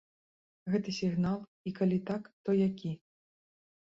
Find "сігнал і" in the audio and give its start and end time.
0.99-1.75